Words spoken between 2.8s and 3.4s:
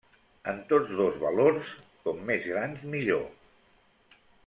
millor.